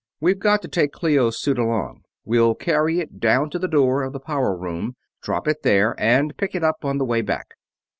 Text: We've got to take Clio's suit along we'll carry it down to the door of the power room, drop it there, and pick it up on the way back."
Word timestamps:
We've 0.19 0.39
got 0.39 0.63
to 0.63 0.67
take 0.67 0.93
Clio's 0.93 1.39
suit 1.39 1.59
along 1.59 2.01
we'll 2.25 2.55
carry 2.55 2.99
it 2.99 3.19
down 3.19 3.51
to 3.51 3.59
the 3.59 3.67
door 3.67 4.01
of 4.01 4.13
the 4.13 4.19
power 4.19 4.57
room, 4.57 4.95
drop 5.21 5.47
it 5.47 5.61
there, 5.61 5.93
and 5.99 6.35
pick 6.37 6.55
it 6.55 6.63
up 6.63 6.83
on 6.83 6.97
the 6.97 7.05
way 7.05 7.21
back." 7.21 7.49